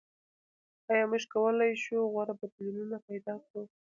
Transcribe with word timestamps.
آیا 0.91 1.05
موږ 1.11 1.23
کولای 1.33 1.71
شو 1.83 1.97
غوره 2.11 2.33
بدیلونه 2.39 2.97
پیدا 3.07 3.33
کړو؟ 3.45 3.61